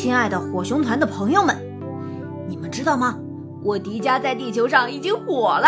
[0.00, 1.56] 亲爱的火熊团的朋友们，
[2.48, 3.18] 你们知道吗？
[3.64, 5.66] 我迪迦在地球上已经火了，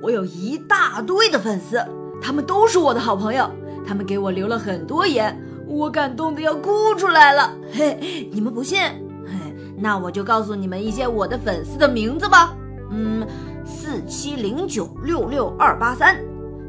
[0.00, 1.78] 我有一大堆的粉丝，
[2.18, 3.46] 他们都是我的好朋友，
[3.86, 7.52] 他们给我留了很多言，我感动的要哭出来了。
[7.70, 8.80] 嘿，你们不信？
[9.26, 12.56] 嘿，那我就告诉你们一些我的粉丝的名字吧。
[12.90, 13.26] 嗯，
[13.62, 16.16] 四七零九六六二八三，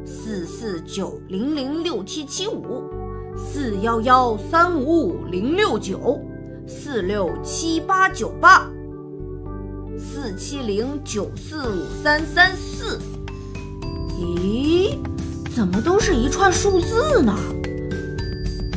[0.04, 2.84] 四四九零零六七七五，
[3.34, 6.20] 四幺幺三五五零六九，
[6.68, 8.68] 四六七八九八。
[9.98, 13.00] 四七零九四五三三四，
[14.20, 14.96] 咦，
[15.56, 17.34] 怎么都是一串数字呢？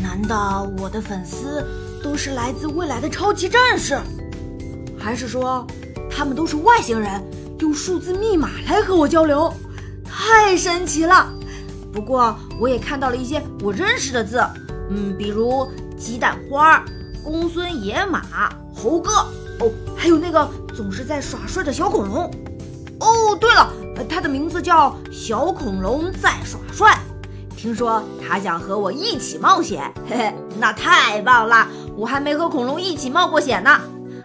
[0.02, 1.64] 难道我的粉丝
[2.02, 4.00] 都是来自未来的超级战士，
[4.98, 5.68] 还是说
[6.10, 7.22] 他们都是外星人，
[7.60, 9.54] 用数字密码来和我交流？
[10.06, 11.32] 太神奇了！
[11.92, 14.42] 不过我也看到了一些我认识的字，
[14.90, 16.86] 嗯，比如鸡蛋花儿、
[17.24, 18.22] 公孙野马、
[18.76, 19.12] 猴哥，
[19.60, 20.48] 哦，还有那个。
[20.74, 22.24] 总是在耍帅的小恐龙。
[23.02, 23.70] 哦，对了，
[24.10, 26.98] 他的名字叫小恐龙在耍帅。
[27.58, 31.68] 听说他想和我一起冒险，嘿嘿，那太棒了！
[31.98, 33.82] 我还没和恐龙一起冒过险呢。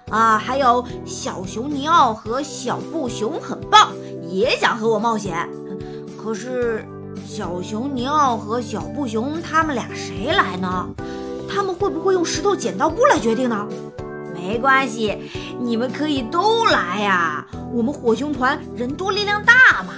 [0.09, 3.91] 啊，还有小熊尼奥和小布熊很棒，
[4.31, 5.49] 也想和我冒险。
[6.17, 6.87] 可是
[7.27, 10.89] 小熊尼奥和小布熊他们俩谁来呢？
[11.49, 13.67] 他们会不会用石头剪刀布来决定呢？
[14.35, 15.19] 没关系，
[15.59, 17.47] 你们可以都来呀！
[17.73, 19.95] 我们火熊团人多力量大嘛。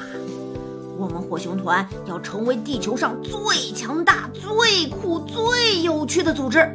[0.96, 6.66] 我们火熊团要成为地球上最强大、最酷、最有趣的组织。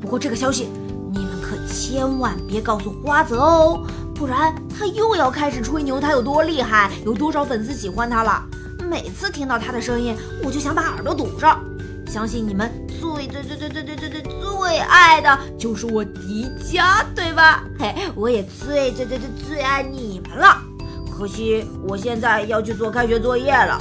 [0.00, 0.68] 不过这个消息
[1.12, 8.42] 你们可千万别告诉花泽哦，不然他又要开始吹牛他有多厉害，有多少粉丝喜欢他了。
[8.88, 11.62] 每次听到他的声音，我就想把耳朵堵上。
[12.06, 17.64] 相信你们最最最最最最最最最爱的就是我迪迦，对吧？
[17.78, 20.60] 嘿，我也最最最最最爱你们了。
[21.10, 23.80] 可惜我现在要去做开学作业了。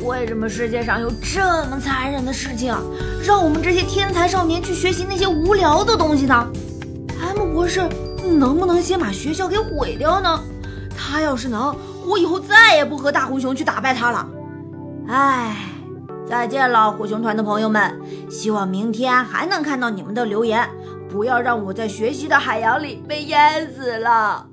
[0.00, 2.74] 为什么世界上有这么残忍的事情，
[3.24, 6.46] 让我们这些天才少年去学习那些无聊的东西呢
[7.20, 7.88] ？M 博士
[8.38, 10.40] 能不能先把学校给毁掉呢？
[10.96, 11.74] 他要是能，
[12.06, 14.28] 我以后再也不和大红熊去打败他了。
[15.08, 15.73] 唉。
[16.34, 17.96] 再见了，火熊团的朋友们！
[18.28, 20.68] 希望明天还能看到你们的留言，
[21.08, 24.44] 不要让我在学习的海洋里被淹死了。